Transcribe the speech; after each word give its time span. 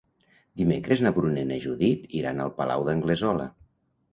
Dimecres 0.61 1.03
na 1.07 1.11
Bruna 1.17 1.43
i 1.43 1.49
na 1.49 1.59
Judit 1.67 2.09
iran 2.23 2.41
al 2.47 2.53
Palau 2.63 2.89
d'Anglesola. 2.89 3.47